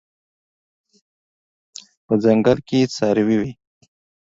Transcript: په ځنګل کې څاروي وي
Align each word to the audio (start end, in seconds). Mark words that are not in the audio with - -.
په 2.05 2.13
ځنګل 2.23 2.57
کې 2.67 2.79
څاروي 2.95 3.37
وي 3.41 3.51